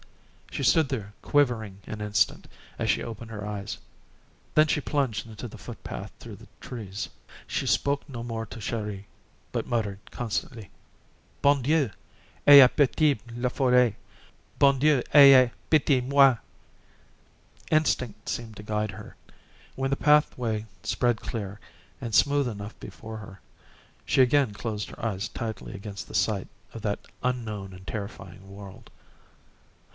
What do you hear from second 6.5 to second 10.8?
trees. She spoke no more to Chéri, but muttered constantly,